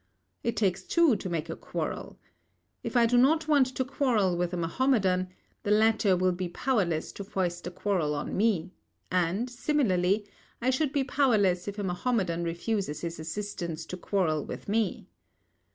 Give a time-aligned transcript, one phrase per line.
[0.43, 2.17] It takes two to make a quarrel.
[2.81, 5.27] If I do not want to quarrel with a Mahomedan,
[5.61, 8.71] the latter will be powerless to foist a quarrel on me,
[9.11, 10.27] and, similarly,
[10.59, 15.05] I should be powerless if a Mahomedan refuses his assistance to quarrel with me.